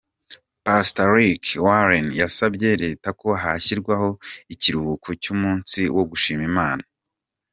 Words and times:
Pastor 0.65 1.07
Rick 1.15 1.43
Warren 1.65 2.07
yasabye 2.21 2.69
Leta 2.83 3.09
ko 3.21 3.27
hazashyirwaho 3.43 4.09
ikiruhuko 4.53 5.07
cy’umunsi 5.21 5.79
wo 5.95 6.03
gushima 6.11 6.43
Imana. 6.51 6.83